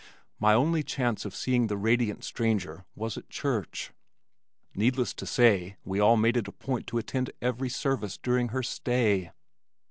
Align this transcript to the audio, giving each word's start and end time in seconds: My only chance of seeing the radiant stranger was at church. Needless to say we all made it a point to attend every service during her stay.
My 0.39 0.55
only 0.55 0.81
chance 0.81 1.25
of 1.25 1.35
seeing 1.35 1.67
the 1.67 1.77
radiant 1.77 2.23
stranger 2.23 2.85
was 2.95 3.19
at 3.19 3.29
church. 3.29 3.91
Needless 4.73 5.13
to 5.13 5.27
say 5.27 5.77
we 5.85 5.99
all 5.99 6.17
made 6.17 6.37
it 6.37 6.47
a 6.47 6.51
point 6.51 6.87
to 6.87 6.97
attend 6.97 7.29
every 7.39 7.69
service 7.69 8.17
during 8.17 8.47
her 8.47 8.63
stay. 8.63 9.29